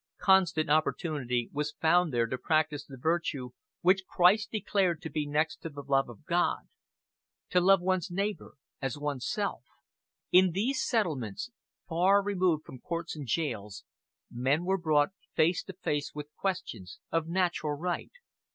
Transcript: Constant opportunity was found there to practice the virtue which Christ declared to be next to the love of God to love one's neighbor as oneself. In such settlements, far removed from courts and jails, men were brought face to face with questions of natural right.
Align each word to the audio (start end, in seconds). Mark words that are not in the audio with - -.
Constant 0.17 0.67
opportunity 0.67 1.47
was 1.53 1.75
found 1.79 2.11
there 2.11 2.25
to 2.25 2.35
practice 2.35 2.83
the 2.87 2.97
virtue 2.97 3.51
which 3.81 4.07
Christ 4.07 4.49
declared 4.49 4.99
to 5.03 5.11
be 5.11 5.27
next 5.27 5.57
to 5.57 5.69
the 5.69 5.83
love 5.83 6.09
of 6.09 6.25
God 6.25 6.61
to 7.51 7.61
love 7.61 7.81
one's 7.81 8.09
neighbor 8.09 8.55
as 8.81 8.97
oneself. 8.97 9.63
In 10.31 10.51
such 10.55 10.77
settlements, 10.81 11.51
far 11.87 12.23
removed 12.23 12.65
from 12.65 12.79
courts 12.79 13.15
and 13.15 13.27
jails, 13.27 13.83
men 14.31 14.65
were 14.65 14.79
brought 14.79 15.09
face 15.35 15.61
to 15.65 15.73
face 15.73 16.15
with 16.15 16.33
questions 16.35 16.97
of 17.11 17.27
natural 17.27 17.73
right. 17.77 18.09